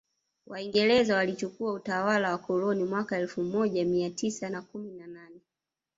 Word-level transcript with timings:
Waingereza 0.47 1.15
walichukua 1.15 1.73
utawala 1.73 2.31
wa 2.31 2.37
koloni 2.37 2.83
mwaka 2.83 3.17
elfu 3.17 3.43
moja 3.43 3.85
mia 3.85 4.09
tisa 4.09 4.49
na 4.49 4.61
kumi 4.61 4.91
na 4.93 5.07
nane 5.07 5.41